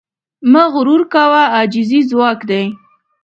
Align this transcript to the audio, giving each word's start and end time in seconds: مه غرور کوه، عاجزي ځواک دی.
مه 0.51 0.63
غرور 0.73 1.01
کوه، 1.13 1.43
عاجزي 1.55 1.99
ځواک 2.09 2.39
دی. 2.49 2.63